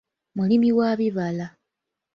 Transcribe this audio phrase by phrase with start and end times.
[0.35, 1.47] Mulimi wa bibala.